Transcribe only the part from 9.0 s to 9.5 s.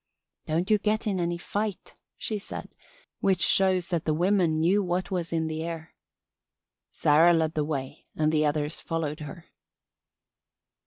her."